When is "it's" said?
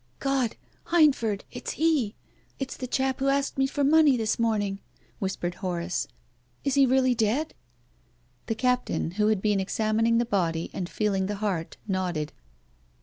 1.51-1.73, 2.57-2.75